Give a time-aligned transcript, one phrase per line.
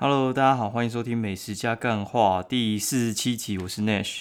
[0.00, 4.20] Hello，大家好，欢迎收听美食加干话第四十七集，我是 Nash。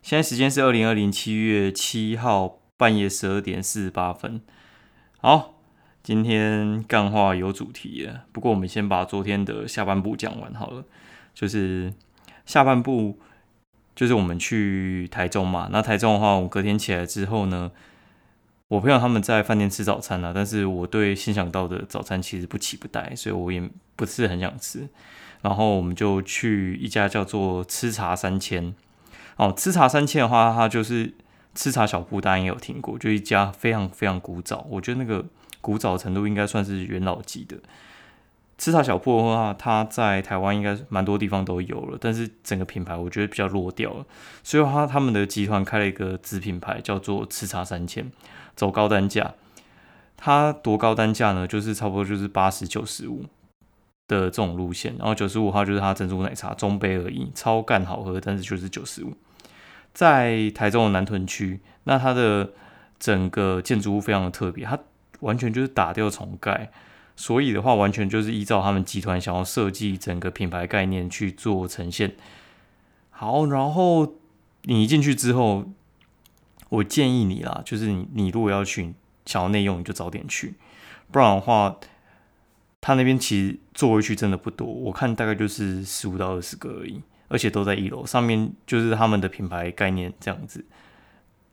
[0.00, 4.40] 现在时间是二零二零七月七号半夜十二点四十八分。
[5.20, 5.56] 好，
[6.02, 10.82] 今天干话有主题了，不过我们先把昨天的下半部讲完好了。
[11.34, 11.92] 就是
[12.46, 13.18] 下半部，
[13.94, 15.68] 就是我们去台中嘛。
[15.70, 17.70] 那台中的话，我隔天起来之后呢，
[18.68, 23.62] 我朋友他们在饭店吃早餐啊，但是我对新想到的早餐其实不期不待，所以我也
[23.96, 24.86] 不是很想吃。
[25.40, 28.74] 然后我们就去一家叫做吃茶三千。
[29.36, 31.14] 哦，吃茶三千的话，它就是
[31.54, 35.24] 吃茶小铺，大家也有听过，就一家非常非常古早，我觉得那个
[35.62, 37.56] 古早程度应该算是元老级的。
[38.58, 44.04] 吃茶小铺的话，它在台湾应该蛮多地方都有了，但是整个品牌我觉得比较弱掉了，
[44.42, 48.10] 所以它他们的集团开了一个子品牌，叫做吃茶三千，
[48.58, 49.34] 走高单价。
[50.16, 51.46] 它多高单价呢？
[51.46, 53.22] 就是差不多就是八十九十五
[54.08, 59.12] 的这种路线，然后九十五号就是它珍珠奶茶中杯而已，超干好喝，但是就是九十五。
[59.94, 62.50] 在台中的南屯区，那它的
[62.98, 64.76] 整个建筑物非常的特别，它
[65.20, 66.72] 完全就是打掉重盖。
[67.14, 72.14] 所以的话，完全就是依照他们集团想要设计整个品牌概念去做呈现。
[73.10, 74.14] 好，然后
[74.62, 75.64] 你一进去之后，
[76.68, 78.94] 我建议你啦，就是你你如果要去
[79.26, 80.54] 想要内用，你就早点去，
[81.10, 81.78] 不然的话，
[82.80, 90.64] 他那边其实座位区真的不多，我看大概就是十五到二十个而已，而且都在一楼，上面就是他们的品牌概念这样子，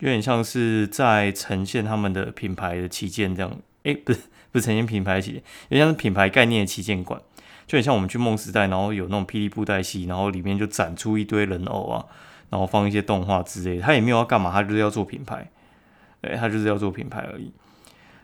[0.00, 3.58] 有点像是在呈现他们的品牌的旗舰这样。
[3.84, 4.20] 哎，不是。
[4.52, 7.20] 不是呈现品牌旗舰，有像是品牌概念的旗舰馆，
[7.66, 12.06] 就很像我们去梦时代，然后有那种霹雳布袋戏，然后里面就展出一堆人偶啊，
[12.50, 13.82] 然后放一些动画之类的。
[13.82, 15.50] 他也没有要干嘛，他就是要做品牌，
[16.20, 17.52] 对，他就是要做品牌而已。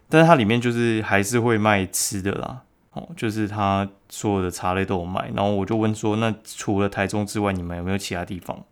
[0.09, 2.62] 但是它里面就是还是会卖吃的啦，
[2.93, 5.31] 哦，就是他所有的茶类都有卖。
[5.34, 8.62] 然后我就问说，那除了台中之外，你们有没有其他地方？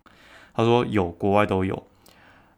[0.55, 1.87] 他说有，国外都有。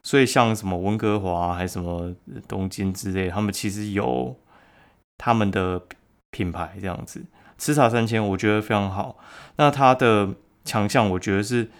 [0.02, 2.14] 所以像什么温哥华还是什么
[2.48, 4.36] 东京之类，他们其实有。
[5.18, 5.80] 他们的
[6.32, 7.24] 品牌这样子，
[7.56, 9.16] 吃茶三千，我觉得非常好。
[9.54, 10.30] 那它的
[10.64, 11.70] 强项，我觉得是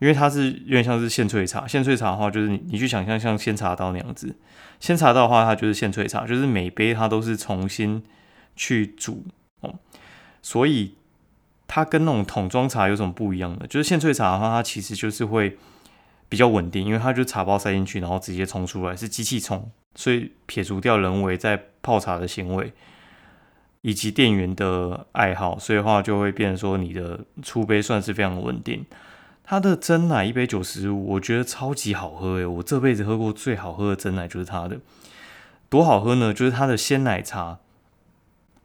[0.00, 1.68] 因为它是有点像是现萃茶。
[1.68, 4.34] 现萃茶的话，就是你你去想象像鲜茶道那样子。
[4.80, 8.02] 鲜茶道的话，它就是现萃茶，就是每杯它都是重新
[8.56, 9.24] 去煮
[9.60, 9.74] 哦。
[10.42, 10.94] 所以
[11.68, 13.66] 它跟那种桶装茶有什么不一样的？
[13.66, 15.56] 就是现萃茶的话，它其实就是会
[16.28, 22.72] 比较稳定，因为它就茶包塞进去，然后直接冲出来，是机器冲，所以撇除掉人为在泡茶的行为。
[23.82, 28.84] 以及店员的爱好，所以的话就会变成说你的出杯算是非常稳定。
[29.50, 34.78] 它的真奶一杯九十五，我觉得超级好喝诶，我这辈子喝过最好喝的真奶就是它的，
[35.68, 36.32] 多好喝呢？
[36.32, 37.58] 就是它的鲜奶茶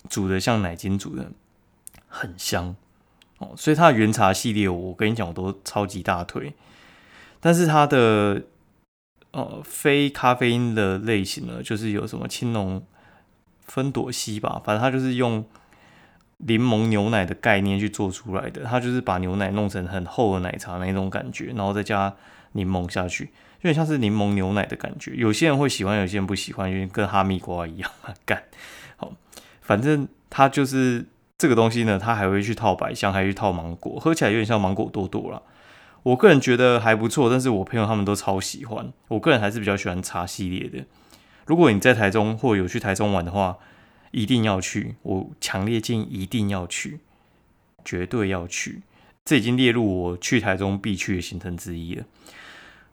[0.08, 1.32] 煮的像奶精煮的，
[2.08, 2.76] 很香
[3.40, 3.56] 哦。
[3.58, 6.54] 所以它的原茶系列，我跟你讲，我都超级大推。
[7.40, 8.44] 但是它的
[9.32, 12.86] 呃非咖啡因的类型呢，就是有什么青龙。
[13.62, 15.44] 芬朵西吧，反正它就是用
[16.38, 18.64] 柠檬牛奶的概念去做出来的。
[18.64, 22.14] 它就是把牛奶弄成很厚的奶茶那种感觉，然后再加
[22.54, 23.26] 柠檬下去，
[23.62, 25.14] 有点像是柠檬牛奶的感觉。
[25.16, 27.90] 有些人会喜欢，有些人不喜欢，因为跟哈密瓜一样
[28.26, 28.44] 干。
[28.98, 29.12] 好，
[29.62, 31.06] 反正它就是
[31.38, 35.42] 这个东西呢，它还会去套百香，还去套芒果，喝起来有点像芒果多多啦。
[36.04, 38.94] 我个人觉得还不错，但是我朋友他们都超喜欢。
[39.08, 40.86] 我个人还是比较喜欢茶系列的。
[41.48, 43.58] 如果你在台中或有去台中玩的话，
[44.16, 47.00] 一定要去，我强烈建议一定要去，
[47.84, 48.82] 绝对要去，
[49.26, 52.06] 这已经列入我去台中必去的行程之一了。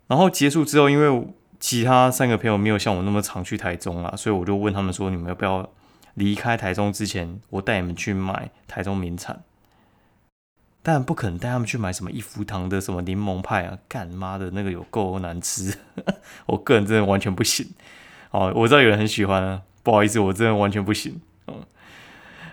[0.09, 1.29] 然后结束之后，因为
[1.61, 5.71] 其他三个朋友没有像我那么常去台中啊，所以我就问他们说：“你们要不要
[6.15, 9.45] 离开台中之前，我带你们去买台中名产？”
[10.83, 15.79] 但不可能带他们去买什么一福堂的什么柠檬派啊，干妈的那个有够难吃，
[16.47, 17.71] 我个人真的完全不行。
[18.33, 21.21] 哦，我知道有人很喜欢啊，不好意思，我真的完全不行。
[21.49, 21.65] 嗯，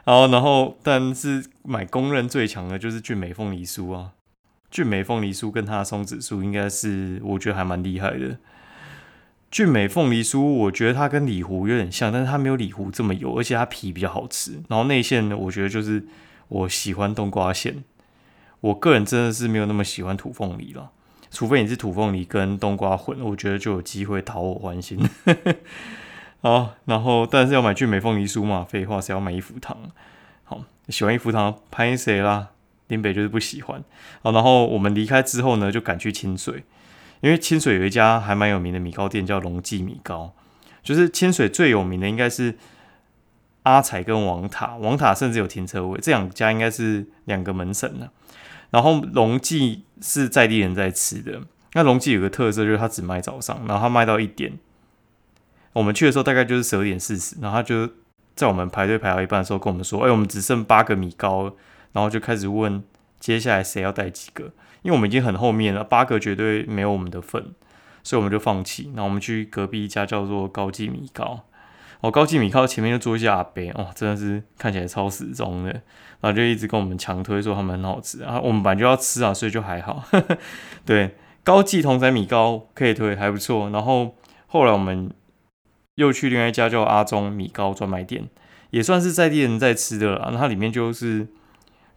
[0.06, 4.14] 然后，然后，但是买公认最强的就是俊美凤梨酥啊，
[4.72, 8.37] 俊美凤梨酥跟它的松子酥应该是我觉得还蛮厉害的。
[9.52, 14.61] 俊美凤梨酥，我觉得它跟里湖有点像，但是它没有里湖这么油，而且它皮比较好吃。
[14.67, 16.05] 然后内馅呢，我觉得就是
[16.49, 17.84] 我喜欢冬瓜馅，
[18.61, 20.91] 我个人真的是没有那么喜欢土凤梨了。
[21.32, 24.99] 除非你是土凤梨跟冬瓜混，我觉得就有机会讨我欢心。
[26.41, 29.78] 好，然后但是要买俊美凤梨酥嘛，废话是要买一福堂。
[30.46, 32.50] 好，喜欢一福堂拍谁啦？
[32.88, 33.84] 林北就是不喜欢。
[34.22, 36.64] 好，然后我们离开之后呢，就赶去清水，
[37.20, 40.34] 因为清水有一家还蛮有名的米糕店，叫龙记米糕。
[40.82, 42.58] 就是清水最有名的应该是
[43.64, 48.12] 阿彩跟王塔，王塔甚至有停车位，这两家应该是两个门神了。
[48.70, 51.42] 然后龙记是在地人在吃的，
[51.74, 54.53] 那龙记有个特色就是它只卖早上，然后它卖到一点。
[55.74, 57.88] 我们去的时候大概就是十二点四十，然后他就
[58.36, 61.56] 在我们排队排到一半的时候跟我们说：“哎，我们只剩八个米糕。”
[61.92, 62.84] 然后就开始问
[63.20, 64.44] 接下来谁要带几个，
[64.84, 67.44] 因为我们已经很后面了，八个绝对没有我们的份，
[68.04, 68.92] 所以我们就放弃。
[68.96, 71.46] 然后我们去隔壁一家叫做高记米糕。
[72.02, 75.72] 哦，高记米糕前面就坐一下阿伯，哦，真的是看起来超时钟的，
[76.22, 80.04] 然后就一直跟我们强推说他们很好吃，啊我们本来就要吃啊，所以就还好。
[80.86, 83.70] 对，高记同仔米糕可以推，还不错。
[83.72, 84.16] 然后
[84.48, 85.12] 后来我们
[85.99, 88.28] 又去另外一家叫阿中米糕专卖店，
[88.72, 90.29] 也算是在地人在吃的了。
[90.31, 91.28] 那它里面就是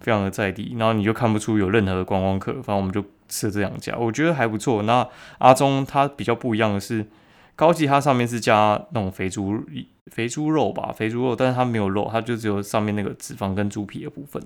[0.01, 2.53] 非常的在地，然后你就看不出有任何的观光客。
[2.55, 4.83] 反正我们就吃了这两家，我觉得还不错。
[4.83, 5.09] 那
[5.39, 7.07] 阿中它比较不一样的是。
[7.55, 9.63] 高级它上面是加那种肥猪
[10.11, 14.43] 肥猪肉吧，肥猪肉，但是它没有肉，它就只有上面那个脂肪跟猪皮的部分。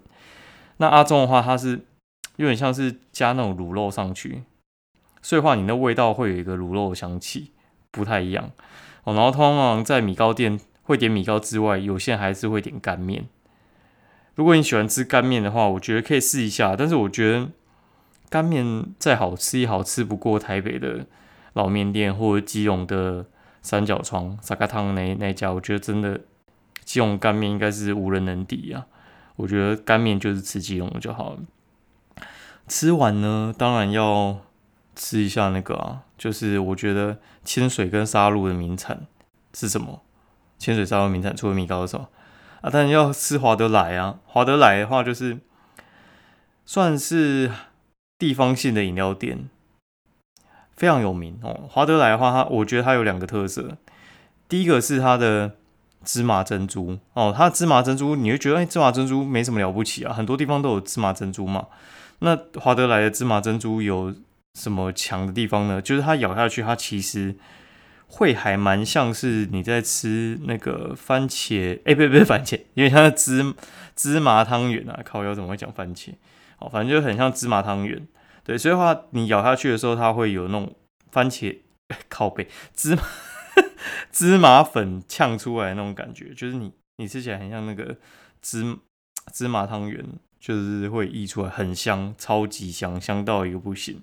[0.78, 1.80] 那阿中的话，它是
[2.34, 4.42] 有点像是加那种卤肉上去，
[5.22, 7.52] 所以话你那味道会有一个卤肉的香气，
[7.92, 8.50] 不太一样
[9.06, 9.14] 哦。
[9.14, 13.26] 然后通常在米糕店会点米糕之外，有些人还是会点干面。
[14.34, 16.76] 如果你喜欢吃干面的话，我觉得可以试一下。
[16.76, 17.48] 但是我觉得
[18.28, 21.06] 干面再好吃也好吃不过台北的。
[21.56, 23.24] 老面店或者基隆的
[23.62, 26.20] 三角窗沙咖汤那那家，我觉得真的
[26.84, 28.84] 基隆干面应该是无人能敌啊！
[29.36, 31.38] 我觉得干面就是吃基隆就好了。
[32.68, 34.36] 吃完呢，当然要
[34.96, 39.06] 吃一下那个啊，就是我觉得清水跟沙鹿的名产
[39.54, 40.02] 是什么？
[40.58, 42.06] 清水沙鹿名产除了米糕的时候
[42.62, 44.18] 啊，当然要吃华德莱啊。
[44.24, 45.38] 华德莱的话，就是
[46.64, 47.52] 算是
[48.18, 49.48] 地方性的饮料店。
[50.74, 53.76] 非常有名哦，华德莱的话，它我觉得它有两个特色。
[54.48, 55.56] 第一个是它的
[56.04, 61.66] 芝麻珍珠哦，它的芝麻珍珠你会觉得哎，芝麻珍珠没什么了不起啊，很多地方都有芝麻珍珠嘛。
[62.18, 64.14] 那华德莱的芝麻珍珠有
[64.56, 65.82] 什么强的地方呢？
[65.82, 67.36] 就是它咬下去，它其实
[68.06, 73.54] 会还蛮像是你在吃那个番茄，哎，不不是番茄，因为它的芝
[73.94, 76.14] 芝麻汤圆啊，靠，要怎么会讲番茄？
[76.58, 78.08] 哦，反正就很像芝麻汤圆。
[78.42, 80.74] 对，所以的话你咬下去的时候，它会有那种
[81.10, 81.58] 番茄
[82.08, 83.02] 靠背芝麻
[84.10, 87.96] 芝麻粉呛出来那种感觉，就是你你吃起来很像那个
[88.40, 88.78] 芝
[89.32, 90.02] 芝麻汤圆，
[90.40, 94.00] 就是会溢出来很香，超级香，香到一个不行。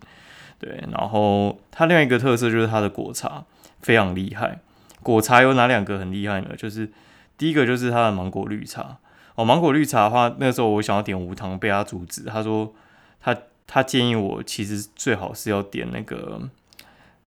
[0.63, 3.43] 对，然后它另外一个特色就是它的果茶
[3.81, 4.59] 非常厉害。
[5.01, 6.55] 果茶有哪两个很厉害呢？
[6.55, 6.89] 就是
[7.37, 8.97] 第一个就是它的芒果绿茶
[9.35, 12.73] 哦，芒果绿茶的话，那时候我想要点无糖，被他阻止，他说
[13.19, 13.35] 他。
[13.65, 16.49] 他建议我其实最好是要点那个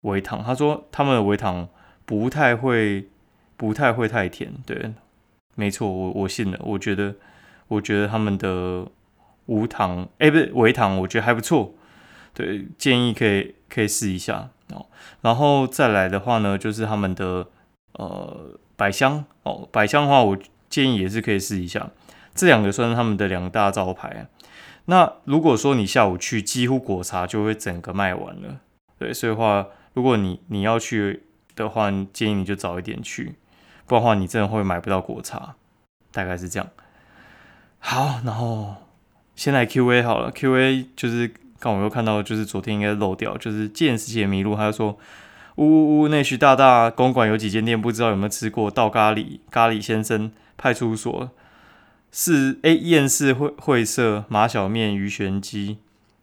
[0.02, 1.68] 微糖，他说他们的微糖
[2.06, 3.08] 不太会，
[3.56, 4.52] 不太会太甜。
[4.66, 4.94] 对，
[5.56, 6.60] 没错，我我信了。
[6.62, 7.16] 我觉得，
[7.70, 8.86] 我觉得他们的
[9.46, 11.74] 无糖，哎，不是微糖，我觉得还不错。
[12.36, 14.86] 对，建议可以可以试一下哦。
[15.22, 17.48] 然后再来的话呢，就是他们的
[17.94, 20.38] 呃百香哦，百香的话，我
[20.70, 21.90] 建议也是可以试一下。
[22.36, 24.28] 这两个算是他们的两大招牌。
[24.88, 28.60] 那如果说你下午去，几乎果茶就会整个卖完了，
[29.00, 31.24] 对，所以话，如果你你要去
[31.56, 33.36] 的话，建议你就早一点去，
[33.88, 35.56] 不然的话你真的会买不到果茶，
[36.12, 36.70] 大概是这样。
[37.80, 38.76] 好，然后
[39.36, 44.98] 先来 Q&A 好了，Q&A 就是刚我又看到，就是昨天应该漏掉，就是见识姐迷路，他就说，
[45.56, 51.32] 呜呜呜，内需大大公馆有几间店，不知道有没有吃过，到咖喱咖喱先生派出所。
[52.12, 55.80] 是 A 燕市会会社马小面鱼玄机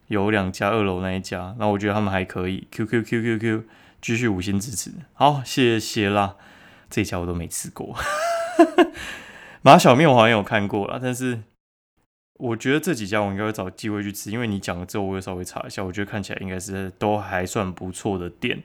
[0.07, 2.67] 有两家，二楼那一家，那我觉得他们还可以。
[2.71, 3.63] Q Q Q Q Q，
[4.01, 6.35] 继续五星支持，好，谢谢啦。
[6.89, 7.95] 这家我都没吃过，
[9.61, 11.41] 马小面我好像有看过了，但是
[12.43, 18.61] 我觉得这几家我应该会找机会去吃，因为你讲了之后，我会稍微查一下，我觉得看起来应该是都还算不错的店。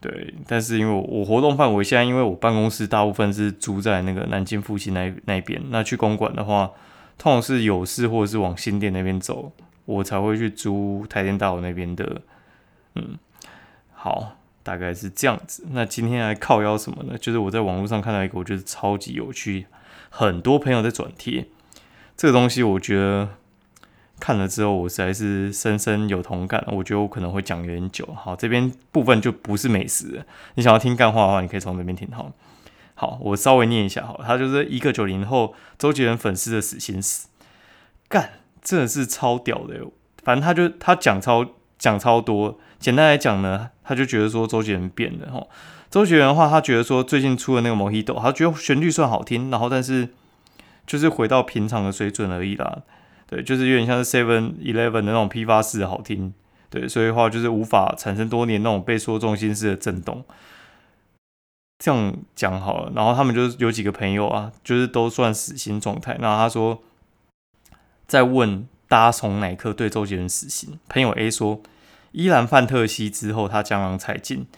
[0.00, 6.70] 对，但是因为我我活动范围现在，因为我办公室大部分是租在那个南京附近那那边，那去公馆的话，
[7.18, 9.52] 通常是有事或者是往新店那边走，
[9.84, 12.22] 我才会去租台电大楼那边的。
[12.94, 13.18] 嗯，
[13.92, 15.66] 好，大概是这样子。
[15.72, 17.18] 那今天来靠腰什么呢？
[17.18, 19.66] 就是我在网络上看到一个，我觉得超级有趣，
[20.08, 21.46] 很多朋友在转贴
[22.20, 23.30] 这个东西，我觉得。
[24.18, 26.62] 看了之后，我实在是深深有同感。
[26.66, 28.06] 我觉得我可能会讲有点久。
[28.14, 30.22] 好，这边部分就不是美食。
[30.56, 32.06] 你想要听干话的话，你可以从这边听。
[32.12, 32.30] 好，
[32.94, 34.04] 好，我稍微念一下。
[34.04, 37.28] 好，他就是一个九零后周杰伦粉丝的死心死
[38.10, 39.80] 干，真的是超屌的。
[40.22, 41.46] 反正他就他讲超
[41.78, 42.60] 讲超多。
[42.78, 45.46] 简单来讲呢，他就觉得说周杰伦变了哈。
[45.88, 50.10] 周杰伦的话，他觉得说最近出的那个《Mojito》，他觉得旋律算好听，然后但是
[50.90, 52.82] 就是回到平常的水准而已啦。
[53.28, 56.34] 对，就是有点像是 Seven Eleven 的那种批发式好听。
[56.68, 60.24] 对，所以的话就是无法产生多年那种被说中心式的震动。
[61.78, 66.16] 这样讲好了，然后他们就是有几个朋友啊，就是都算死心状态。
[66.20, 66.82] 然后他说，
[68.08, 70.80] 在问大家从哪一刻对周杰伦死心？
[70.88, 71.62] 朋友 A 说，
[72.10, 74.48] 依然范特西之后他江郎才尽。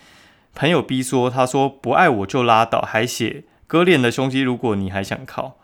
[0.54, 5.58] 朋友 B 说，他说不爱我就拉倒，还写割裂的胸肌，如果你还想靠。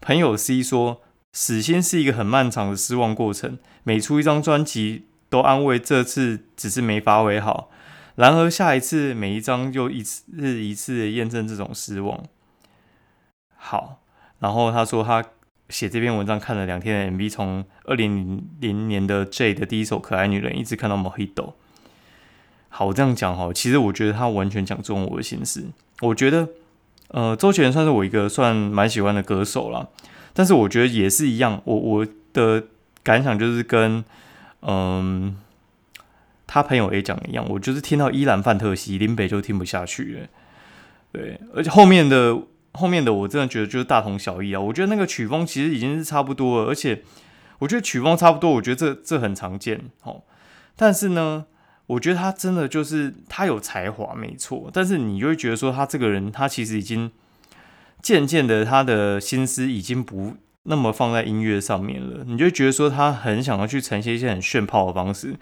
[0.00, 1.02] 朋友 C 说，
[1.32, 7.70] 死心是一个很漫长的失望过程，每出一张专辑都安慰这次只是没发挥好。
[8.16, 10.24] 然而下一次每一张又一次
[10.60, 12.22] 一次的验证这种失望。
[13.56, 14.00] 好，
[14.40, 15.24] 然后他说他
[15.68, 21.52] 写这篇文章看了两天的 MV，从二零零零年的 J 的第一首《可爱女人》一直看到 Mojito。
[22.68, 25.68] 好，我这样讲哈，其实我觉得他完全讲中我的心思。
[26.00, 26.48] 我觉得，
[27.10, 29.86] 呃，周杰伦算是我一个算蛮喜欢的歌手啦，
[30.32, 32.64] 但是我觉得也是一样，我我的
[33.02, 34.04] 感想就是跟
[34.62, 35.36] 嗯。
[36.52, 40.26] 他朋友 A 讲一样，我就是听到伊兰范特西林北就听不下去了，
[41.12, 42.36] 对，而且后面的
[42.72, 44.60] 后面的我真的觉得就是大同小异啊。
[44.60, 47.04] 我觉得那个曲风其实已经是差不多了，而且
[47.60, 50.22] 我觉得曲风差不多，我觉得这这很常见哦。
[50.74, 51.44] 但是呢，
[51.90, 57.10] 我觉得他真的就是他有才华没错，但是你就会觉得说他这个人他其实已经
[58.00, 65.36] 渐渐的他的心思已经不那么放在音乐上面了，你就觉得说他很想要去呈现一些很炫炮的方式。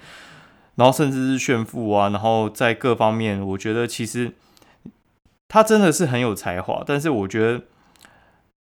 [0.76, 4.32] 然后甚至是炫富啊，然后在各方面，我觉得其实
[5.48, 7.64] 他真的是很有才华，但是我觉得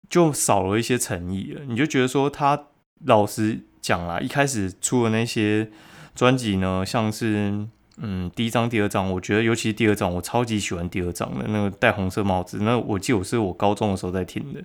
[0.10, 1.62] 就少了一些诚意了。
[1.68, 2.64] 你就觉得说他
[3.06, 5.70] 老实讲啦，一开始出的那些
[6.16, 7.68] 专辑呢，像是
[7.98, 12.60] 嗯第一张、第二张，我觉得尤其是第二张，我超级喜欢第二张的那个戴红色帽子。
[12.62, 14.64] 那我记得我是我高中的时候在听的，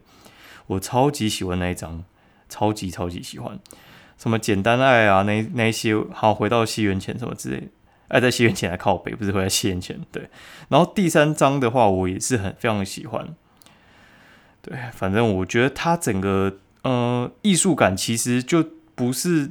[0.67, 2.05] 我超级喜欢那一张，
[2.49, 3.59] 超级超级喜欢。
[4.19, 7.69] 什么简单爱啊，那那些好回到西元前什么之类，
[8.09, 10.29] 爱在西元前来靠北，不是回到西元前对。
[10.69, 13.35] 然后第三章的话，我也是很非常喜欢。
[14.61, 19.51] 对，反正我觉得他整个呃艺术感其实就不是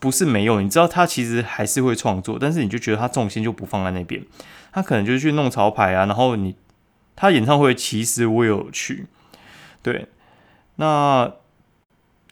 [0.00, 4.24] 不是没有，你知道他其实还是会创作，但是你就觉得他重心就不放在那边，
[4.72, 6.06] 他可能就是去弄潮牌啊。
[6.06, 6.54] 然后你
[7.16, 9.06] 他演唱会其实我有去，
[9.82, 10.06] 对，
[10.76, 11.32] 那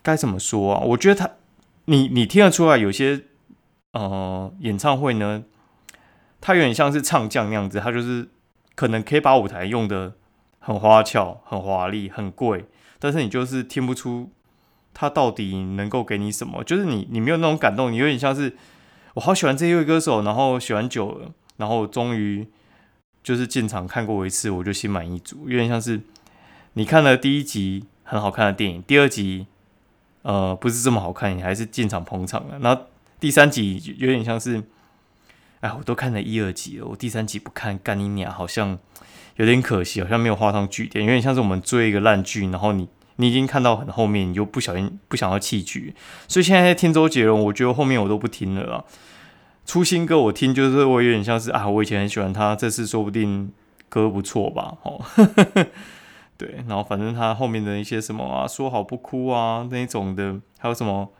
[0.02, 0.80] 该怎么说啊？
[0.80, 1.30] 我觉得他。
[1.88, 3.26] 你你听得出来，有些
[3.92, 5.44] 呃演唱会呢，
[6.40, 8.28] 他有点像是唱将那样子，他就是
[8.74, 10.14] 可能可以把舞台用的
[10.58, 12.64] 很花俏、很华丽、很贵，
[12.98, 14.32] 但是你就是听不出
[14.98, 18.56] 他到底能够给你什么，就是你你没有那种感动，你有点像是
[19.12, 22.48] 我好喜欢这一位歌手，然后喜欢久了，然后终于
[23.22, 26.00] 就是进场看过我一次，我就心满意足，有点像是
[26.72, 29.46] 你看了第一集很好看的电影，第二集。
[30.28, 32.58] 呃，不是这么好看，你还是进场捧场了。
[32.58, 32.86] 然后
[33.20, 34.60] 第三集有点像是，
[35.60, 38.76] 哎，我都看了一二集了，我第三集不看，干你娘，好像
[39.36, 45.94] 有点可惜，好像没有画上句点，有点像是我们追一个烂剧，然后你你已经看到很后面，你就不小心不想要弃剧，
[46.28, 48.84] 所以现在在听周杰伦，我觉得后面我都不听了啊。
[49.64, 53.50] 出新歌我听，就是我有点像是啊，我以前很喜欢他，这次说不定
[53.88, 55.00] 歌不错吧，哦。
[56.38, 61.10] 对，然后反正他后面的一些什么啊，说好不哭啊那种的，还有什么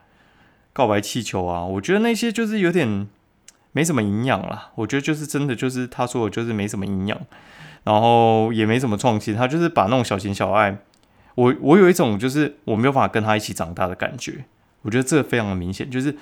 [0.73, 3.07] 告白气球啊，我觉得那些就是有点
[3.71, 4.69] 没什么营养啦。
[4.75, 7.19] 我觉得就是真的就是他说的就是没什么营养，
[7.83, 10.77] 然后也没什么创新，他就是把那种小情小爱，
[11.37, 14.43] 我我有一种就是我没有办法跟他一起长大的感觉。
[14.81, 16.17] 我觉得这个非常的明显，就是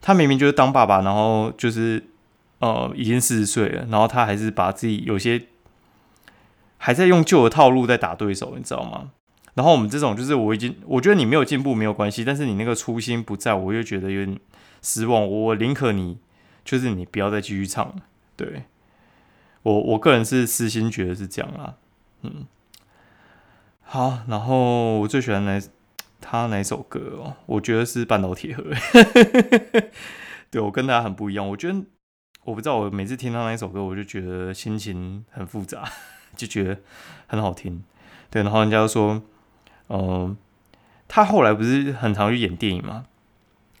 [0.00, 2.02] 他明明就是当爸爸，然后就是
[2.58, 5.46] 呃已经四十岁了，然后他还是把自己有些。
[6.78, 9.10] 还在用旧的套路在打对手，你知道吗？
[9.54, 14.38] 然后我们这种就是我已经，我觉得你没有进步没有关系，但是你那个初心不在，我又觉得有点
[14.82, 15.26] 失望。
[15.26, 16.18] 我宁可你
[16.66, 17.94] 就是你不要再继续唱了。
[18.36, 18.64] 对
[19.62, 21.74] 我我个人是私心觉得是这样啊。
[22.22, 22.44] 嗯，
[23.88, 25.60] 好，然后我最喜欢哪
[26.20, 27.36] 他哪首歌哦？
[27.46, 28.64] 我觉得是半岛铁盒。
[30.50, 31.80] 对我跟大家很不一样，我觉得
[32.44, 35.84] 我不知道，我每次听到那一首歌，我就觉得心情很复杂。
[36.36, 36.78] 就觉得
[37.28, 37.82] 很好听，
[38.28, 39.22] 对，然后人家就说，
[39.88, 40.36] 嗯，
[41.08, 43.06] 他后来不是很常去演电影嘛，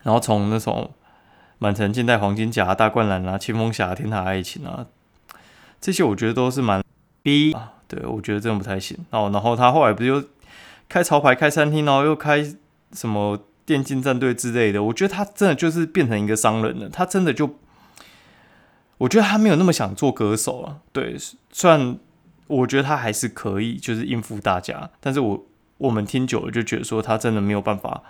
[0.04, 0.90] 然后从那种
[1.58, 4.86] 满城尽带黄金甲、大灌篮啊、青风侠、天台爱情啊，
[5.82, 6.82] 这些我觉得都是蛮
[7.22, 8.96] 逼啊，对我觉得真的不太行。
[9.10, 10.22] 哦，然后他后来不是又
[10.88, 12.44] 开潮牌、开餐厅，然后又开
[12.92, 17.56] 什么电竞战队之类的，我觉得他真的就是变成一个商人了，他真的就
[18.98, 20.78] 我觉得他没有那么想做歌手啊。
[20.92, 21.16] 对，
[21.50, 21.98] 虽然
[22.46, 25.46] 我觉得他还是可以，就是应付大家，但是我
[25.78, 28.02] 我们听久了就觉得说他真的没有办法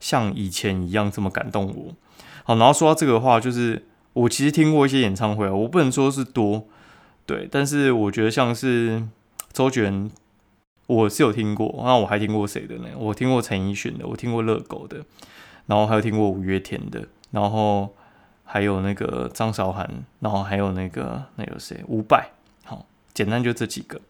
[0.00, 1.94] 像以前一样这么感动我。
[2.42, 6.66] 好，然后说到这个话，就是我其实听过一些演唱会，我不能说是多，
[7.24, 9.02] 对，但是我觉得像是
[9.54, 10.10] 周杰伦，
[10.88, 11.72] 我是有听过。
[11.84, 12.88] 那我还听过谁的呢？
[12.98, 15.04] 我听过陈奕迅的，我听过热狗的，
[15.66, 17.94] 然后还有听过五月天的，然后
[18.42, 21.84] 还有那个张韶涵，然后还有那个那有谁？
[21.86, 22.30] 伍佰。
[22.64, 22.84] 好，
[23.14, 24.00] 简单就这几个，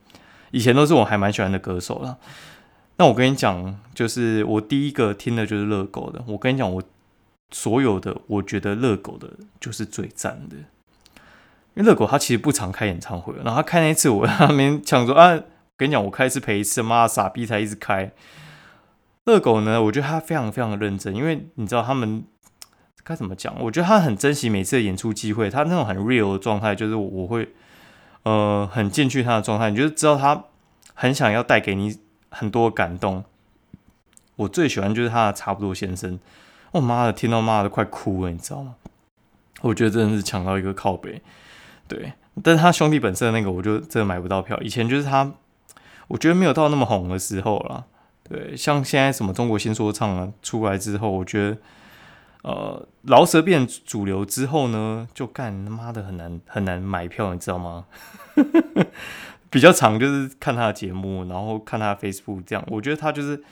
[0.50, 2.16] 以前都是我还蛮喜欢的歌手了。
[2.96, 6.24] 那我跟你讲，就是我第一个听的就是热狗的。
[6.26, 6.82] 我跟你讲，我。
[7.50, 9.28] 所有的，我觉得热狗的
[9.60, 10.56] 就是最赞的，
[11.74, 15.38] 因为热狗他其实不常开演唱会，然后他开那一次，我那边抢说啊，
[15.76, 18.12] 跟你讲，我开一次赔一次，妈傻逼才一直开。
[19.24, 22.24] 热狗呢，我觉得他非常非常认真，因为你知道他们
[23.02, 23.54] 该怎么讲？
[23.60, 27.52] 我觉得他很珍惜每次的演出机会，他那种很 real 的状态，就是我会
[28.22, 30.44] 呃很进去他的状态，你就知道他
[30.94, 31.98] 很想要带给你
[32.30, 33.24] 很多感动。
[34.36, 36.18] 我最喜欢就是他的差不多先生。
[36.72, 38.74] 我妈的，听到妈的快哭了，你知道吗？
[39.62, 41.22] 我觉得真的是抢到一个靠背，
[41.88, 42.12] 对。
[42.42, 44.58] 但是他兄弟本色那个，我就真的买不到票。
[44.60, 45.32] 以前就是他，
[46.08, 47.86] 我觉得没有到那么红的时候了。
[48.28, 51.58] 对，像现在什么中国新说唱啊出来之后，我觉得，
[52.42, 57.84] 呃，饶舌变主流之后呢，就干他妈的很难很难买票，你知道吗？
[59.50, 63.42] 比较长就是看他的节目，然后看他的 Facebook 这样，我觉得他就是。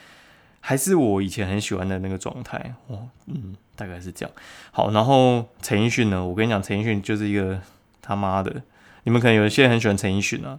[0.64, 4.32] 还是我以前很喜欢的那个状态哦，嗯，大概是这样。
[4.70, 6.24] 好，然后陈奕迅呢？
[6.24, 7.60] 我跟你讲，陈奕迅就是一个
[8.02, 8.62] 他妈的，
[9.04, 10.58] 你们可能有些人很喜欢陈奕迅啊。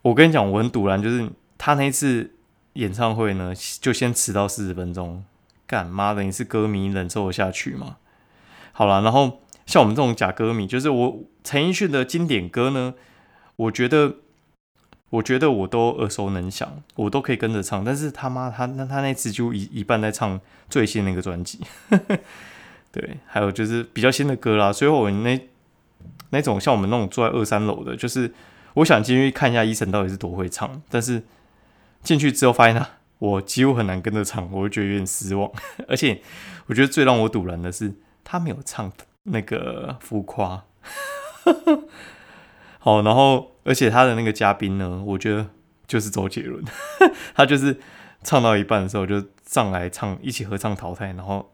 [0.00, 2.32] 我跟你讲，我很堵然，就是他那一次
[2.72, 5.24] 演唱会呢，就先迟到四十分钟，
[5.66, 7.96] 干妈的，你是歌迷忍受得下去吗？
[8.72, 12.94] 好了，然后像我们这种假歌迷，就是我陈奕迅的经典歌呢，
[13.56, 14.14] 我觉得。
[15.10, 17.84] 我觉得我都耳熟能详，我都可以跟着唱。
[17.84, 21.60] 但是他妈他那他那次就一一半在唱最新那个专辑，
[22.90, 24.72] 对，还有就是比较新的歌啦。
[24.72, 25.48] 所以我那
[26.30, 28.32] 那种像我们那种坐在二三楼的，就是
[28.74, 31.22] 我想进去看一下医生到底是多会唱，但是
[32.02, 35.50] 进去之后发现他我几乎很难跟着唱，我就觉得有点失望。
[35.88, 36.20] 而且
[36.66, 38.92] 我觉得最让我堵然的是他没有唱
[39.24, 40.64] 那个浮夸。
[42.78, 43.52] 好，然后。
[43.68, 45.44] 而且他的那个嘉宾呢，我觉得
[45.88, 46.64] 就是周杰伦，
[47.34, 47.76] 他就是
[48.22, 51.50] 唱到一半的时候就上来唱，一起合唱淘汰，然后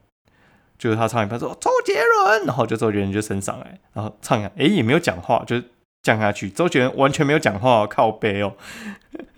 [0.83, 5.63] 就是他唱一半说周杰伦，然后就周杰伦就升上来，然后唱一下，哎也没有讲话，就
[6.03, 8.55] 降下去，周杰伦完全没有讲话，靠背哦，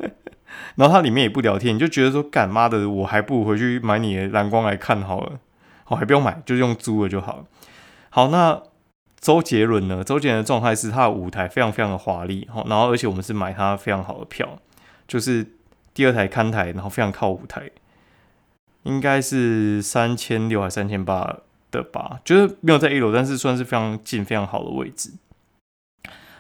[0.77, 5.39] 然后他里面也不聊天，你就觉得说干妈的，我还不如回去买你的蓝光来看好了，
[5.85, 7.45] 好还不用买，就用租了就好了。
[8.09, 8.63] 好，那。
[9.21, 10.05] 周杰伦呢？
[10.05, 14.47] 周杰伦的状态是他的舞台非常非常的华丽，然后而且我们是买他非常好的票，
[15.09, 15.47] 就是
[15.95, 17.71] 第二台看台，然后非常靠舞台，
[18.85, 25.13] 应该是三千六还三千八的吧，就是没有在一楼，但是算是非常近、非常好的位置。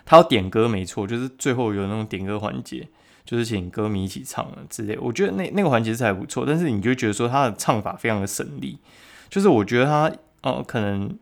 [0.07, 2.89] 他要点歌没错，就是最后有那种点歌环节，
[3.25, 4.97] 就是请歌迷一起唱了之类。
[4.99, 8.79] 我觉得那那个环节是还不错，但是你就觉得说他的唱法非常的省力，
[9.29, 11.19] 就是我觉得他哦可能。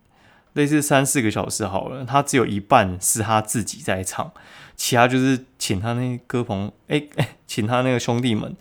[0.54, 4.30] 类似三四个小时好了，他只有一半是他自己在唱，
[4.76, 8.54] 其他就是请他那歌朋哎哎，请他那个兄弟们，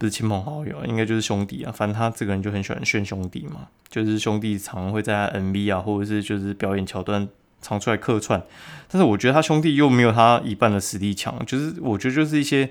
[0.00, 1.70] 不是亲朋好友，应该就是兄弟啊。
[1.70, 7.28] 反正他这个人就很喜欢炫兄弟嘛，就是兄弟常会在 MV 啊，或者是就是表演桥段
[7.60, 8.42] 常出来客串。
[8.88, 12.70] 但是我觉得他兄弟又没有他一半的实力强，就是我觉得就是一些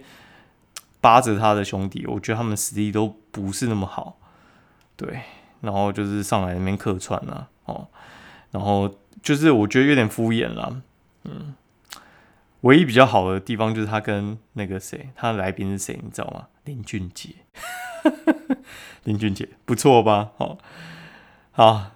[0.99, 4.17] 扒着他的兄弟，我觉得他们实力都不是那么好，
[4.95, 5.19] 对，
[5.61, 7.87] 然后就是上来那边客串啊，哦。
[8.49, 10.81] 然后就是我觉得有点敷衍了，
[11.25, 11.53] 嗯，
[12.61, 16.47] 唯一比较好的地方就是他跟那个谁，他的来宾是谁，你知道吗？
[16.65, 17.29] 林俊杰，
[19.05, 20.31] 林俊杰不错吧？
[20.37, 20.57] 好，
[21.51, 21.91] 好，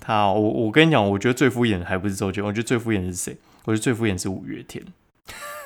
[0.00, 3.36] 他我我跟你讲，我觉得最敷衍的还不是周杰，我觉得最敷衍的是谁？
[3.64, 4.84] 我觉得最敷衍是五月天。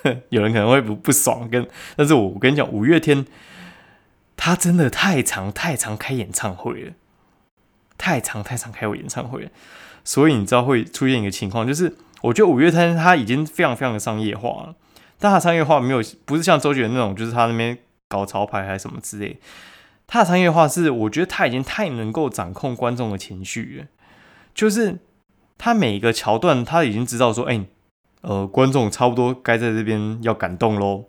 [0.30, 3.26] 有人可能会不不爽，跟但是我我跟你讲，五月天
[4.36, 6.92] 他真的太长太长开演唱会了。
[7.98, 9.50] 太长太长开过演唱会了，
[10.04, 14.74] 所以你知道会出现一个情况，就是我觉得五月天他已经非常非常的商业化了，
[15.18, 17.78] 但他商业化没有不是像周杰伦那种，就是他那边
[18.08, 19.38] 搞潮牌还是什么之类，
[20.06, 23.86] 他的商业化是我觉得他已经太能够掌控观众的情绪了，
[24.54, 24.98] 就是
[25.58, 27.64] 他每一个桥段他已经知道说，哎，
[28.22, 31.04] 呃，观众差不多该在这边要感动喽，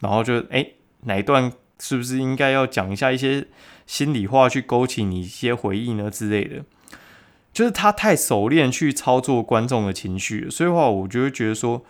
[0.00, 0.66] 然后就哎
[1.02, 3.46] 哪一段是不是应该要讲一下一些。
[3.84, 6.64] 心里话去勾起你一些回忆呢之类的，
[7.52, 11.84] 就是他太熟练去操作观众的情绪，所以话我就会觉得说，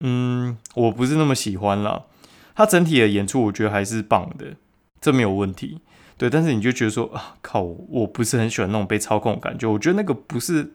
[0.00, 2.04] 嗯，我不是那么喜欢啦。
[2.54, 4.54] 他整体的演出我觉得还是棒的，
[5.00, 5.80] 这没有问题。
[6.16, 10.74] 对，但是你就觉得说啊，靠，我不是很喜欢那种被操控的感觉，我觉得那个不是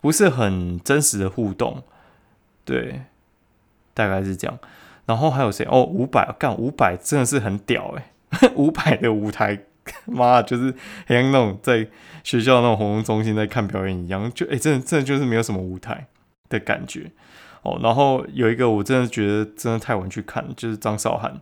[0.00, 1.82] 不是很真实的互动。
[2.64, 3.02] 对，
[3.92, 4.58] 大概是这样。
[5.04, 5.66] 然后还有谁？
[5.70, 9.64] 哦，五百干五百真的是很屌哎， 五百的舞台。
[10.06, 10.74] 妈，就是
[11.06, 11.86] 很像那种在
[12.22, 16.06] 学校那种活动中心在看表演一样，就哎，真的真的就是没有什么舞台
[16.48, 17.10] 的感觉
[17.62, 17.78] 哦。
[17.82, 21.40] 然后有一个我真的觉得真的太晚去看，就是张韶涵。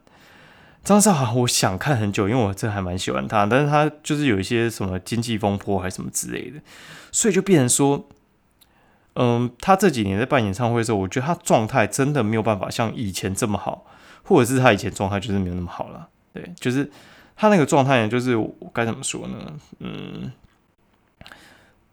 [0.83, 6.61] 张韶涵，我想看很久，因为我真的还蛮喜欢他，但是他就是有一些什么经济风波还是什么之类的，
[7.13, 8.09] 所以就变成说，
[9.15, 13.87] 嗯，他这几年在办演唱会的时候，我觉得他状态真的没有办法像以前这么好，
[14.25, 16.09] 或者是他以前状态就是没有那么好了。
[16.33, 16.91] 对，就是。
[17.43, 18.39] 他那个状态呢，就是
[18.73, 19.59] 该怎么说呢？
[19.81, 20.31] 嗯，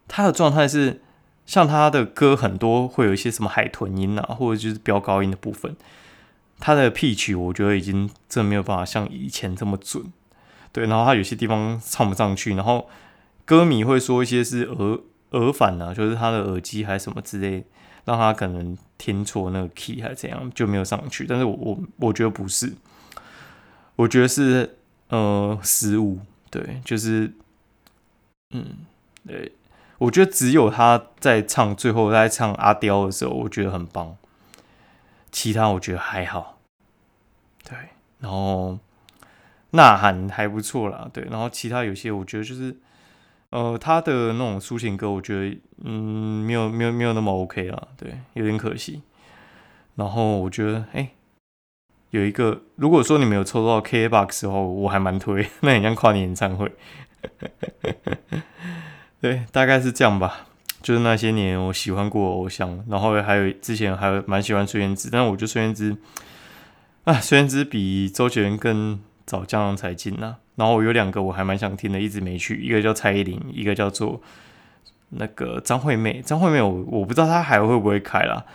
[0.07, 1.01] 他的状态是
[1.47, 5.75] 像他的歌很多会有一些什么海豚音啊，或者就是飙高音的部分，
[6.59, 10.13] 他的 pitch 我觉得已经真没有办法像以前这么准。
[10.71, 12.87] 对，然后他有些地方唱不上去，然后
[13.43, 14.99] 歌迷会说一些是耳
[15.31, 17.65] 耳返啊，就是他的耳机还是什么之类，
[18.05, 21.25] 让他可能听错那个 key 还是怎样就没有上去。
[21.27, 22.73] 但是我我我觉得不是，
[23.95, 24.75] 我觉得是。
[25.09, 26.19] 呃，失误，
[26.51, 27.33] 对，就是，
[28.51, 28.85] 嗯，
[29.25, 29.51] 对，
[29.97, 34.15] 我觉得只有他在唱最后在唱阿刁的时候，我觉得很棒，
[35.31, 36.59] 其他我觉得还好，
[37.67, 37.75] 对，
[38.19, 38.77] 然后
[39.71, 42.77] 呐喊还不错啦，对，然后其他有些我觉得就是，
[43.49, 49.01] 呃，他的那种抒情歌，我觉得，嗯，没有没有没有那么 OK 了，对，有点可惜，
[49.95, 51.09] 然后我觉得，哎。
[52.11, 56.71] 有一个，如果说你没有抽到 K box 的话，我还蛮推， 那很像跨年演唱会。
[59.21, 60.47] 对，大概是这样吧。
[60.81, 65.97] 就是那些年我喜欢过偶像，然后还有之前还蛮喜欢孙燕姿，但我觉得孙燕姿
[67.03, 70.37] 啊，孙燕姿比周杰伦更早江郎才尽呐。
[70.55, 74.21] 然后我有两个我还蛮想听的，一直没去，一个叫蔡依林，一个叫做
[75.09, 76.21] 那个张惠妹。
[76.21, 78.45] 张惠妹我我不知道她还会不会开啦。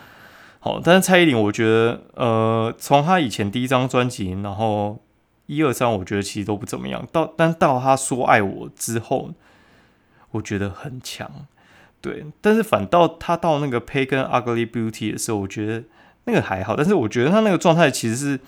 [0.64, 4.98] 好，但是蔡依林，我觉得，呃，从她以前第一张专辑，然后
[5.44, 7.06] 一二三，我觉得其实都不怎么样。
[7.12, 9.32] 到但到她说爱我之后，
[10.30, 11.30] 我觉得很强，
[12.00, 12.24] 对。
[12.40, 15.84] 但是反倒她到那个《Pay》跟《Ugly Beauty》的时候，我觉得
[16.24, 16.74] 那个还好。
[16.74, 18.40] 但是我觉得她那个状态其实是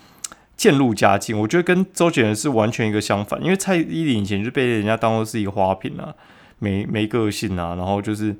[0.56, 1.38] 渐入佳境。
[1.38, 6.14] 我觉得跟周杰伦是完全一个相反，因为蔡依林以前就被人家当做是一个花瓶啊，
[6.60, 8.34] 没没个性啊，然后就是。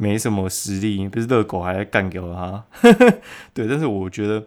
[0.00, 2.64] 没什么实力，不是热狗还干掉他，
[3.52, 3.66] 对。
[3.66, 4.46] 但是我觉得，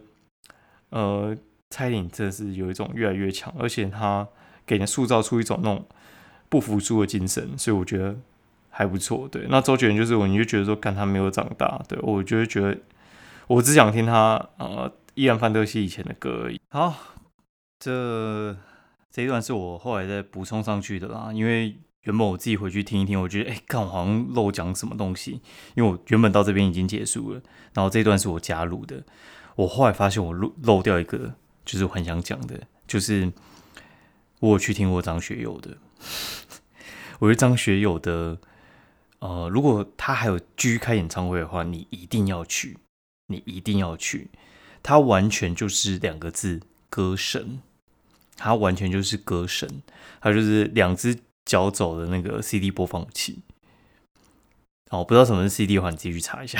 [0.91, 1.37] 呃，
[1.69, 4.25] 蔡依林真的是有一种越来越强，而且他
[4.65, 5.85] 给人塑造出一种那种
[6.47, 8.15] 不服输的精神，所以我觉得
[8.69, 9.27] 还不错。
[9.27, 12.77] 对，那周杰伦就是我，你就觉得说，看他没有长大，对我就会觉得，
[13.47, 16.61] 我只想听他呃，依然范特西以前的歌而已。
[16.69, 16.95] 好，
[17.77, 18.55] 这
[19.11, 21.75] 这一段是我后来再补充上去的啦，因为。
[22.03, 25.39] 原本我自己回去听一听，我觉得哎，看我好像漏讲什么东西，
[25.75, 27.41] 因为我原本到这边已经结束了，
[27.73, 29.03] 然后这段是我加入的。
[29.55, 33.31] 我后来发现我漏漏掉一个，就是我很想讲的，就是
[34.39, 35.77] 我有去听过张学友的。
[37.19, 38.39] 我觉得张学友的，
[39.19, 42.79] 呃，如果他还有继续开演唱会的话，你一定要去，
[43.27, 44.31] 你一定要去。
[44.81, 47.61] 他完全就是两个字，歌神。
[48.37, 49.83] 他完全就是歌神，
[50.19, 51.19] 他就是两只。
[51.51, 53.41] 脚走的那个 CD 播放器，
[54.89, 56.57] 哦，不知道什么是 CD 的话，你自己去查一下。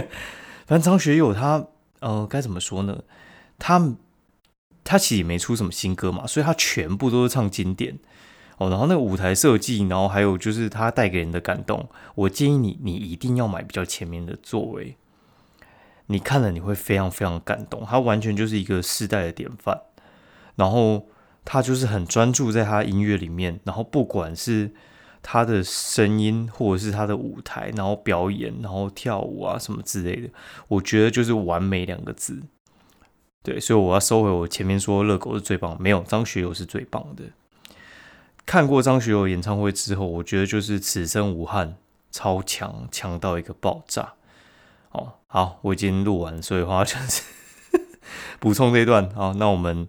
[0.68, 1.68] 反正张学友他，
[2.00, 3.04] 呃，该怎么说呢？
[3.58, 3.94] 他
[4.84, 7.98] 他其实也没出什么新歌嘛，所以他全部都是唱经典
[8.58, 8.68] 哦。
[8.68, 14.98] 然后那个舞台设计，然后还有就是他带给人的感动，我建议你，你一定要买比较前面的座位，
[16.08, 17.82] 你看了你会非常非常感动。
[17.86, 19.80] 他完全就是一个世代的典范，
[20.56, 21.06] 然后。
[21.50, 24.70] 他就是很专注在他音乐里面，然后不管是
[25.22, 30.28] 他的声音，或者是他的舞台，然后表演，然后跳舞啊什么之类的，
[30.68, 32.42] 我觉得就是完美两个字。
[33.42, 37.24] 对，所以我要收回我前面说热狗是最棒，没有张学友是最棒的。
[38.44, 41.76] 看过张学友演唱会之后，我觉得就是此生无憾，
[42.10, 44.12] 超强，强到一个爆炸。
[44.90, 47.22] 哦，好，我已经录完，所以话就是
[48.38, 49.08] 补充这段。
[49.14, 49.88] 好，那我们。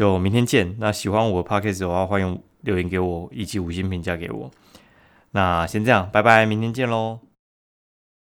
[0.00, 0.76] 就明天见。
[0.78, 4.50] 那喜欢我 podcast 的话，欢迎留言给我，以及五星评价给我。
[5.32, 7.29] 那先这样，拜拜，明天见喽。